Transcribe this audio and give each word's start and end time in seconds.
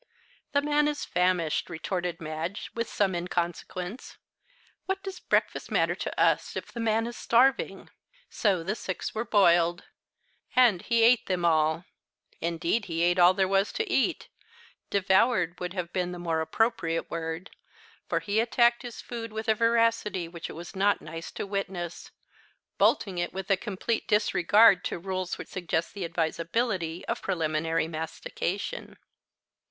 "The 0.53 0.63
man 0.63 0.87
is 0.87 1.05
famished," 1.05 1.69
retorted 1.69 2.19
Madge 2.19 2.71
with 2.73 2.89
some 2.89 3.13
inconsequence. 3.13 4.17
"What 4.87 5.03
does 5.03 5.19
breakfast 5.19 5.69
matter 5.69 5.93
to 5.93 6.19
us 6.19 6.55
if 6.55 6.71
the 6.71 6.79
man 6.79 7.05
is 7.05 7.15
starving." 7.15 7.91
So 8.27 8.63
the 8.63 8.73
six 8.73 9.13
were 9.13 9.23
boiled. 9.25 9.83
And 10.55 10.81
he 10.81 11.03
ate 11.03 11.27
them 11.27 11.45
all. 11.45 11.85
Indeed 12.39 12.85
he 12.85 13.03
ate 13.03 13.19
all 13.19 13.35
there 13.35 13.47
was 13.47 13.71
to 13.73 13.87
eat 13.87 14.27
devoured 14.89 15.59
would 15.59 15.75
have 15.75 15.93
been 15.93 16.13
the 16.13 16.17
more 16.17 16.41
appropriate 16.41 17.11
word. 17.11 17.51
For 18.09 18.21
he 18.21 18.39
attacked 18.39 18.81
his 18.81 19.01
food 19.01 19.31
with 19.31 19.47
a 19.47 19.53
voracity 19.53 20.27
which 20.27 20.49
it 20.49 20.53
was 20.53 20.75
not 20.75 21.03
nice 21.03 21.29
to 21.33 21.45
witness, 21.45 22.09
bolting 22.79 23.19
it 23.19 23.33
with 23.33 23.51
a 23.51 23.55
complete 23.55 24.07
disregard 24.07 24.83
to 24.85 24.97
rules 24.97 25.37
which 25.37 25.49
suggest 25.49 25.93
the 25.93 26.05
advisability 26.05 27.05
of 27.05 27.21
preliminary 27.21 27.87
mastication. 27.87 28.97